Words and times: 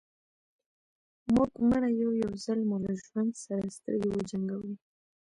موږ 1.33 1.51
مړه 1.69 1.89
يو 2.01 2.09
يو 2.23 2.31
ځل 2.43 2.59
مو 2.69 2.77
له 2.85 2.93
ژوند 3.05 3.31
سره 3.45 3.73
سترګې 3.77 4.09
وجنګوئ. 4.11 4.73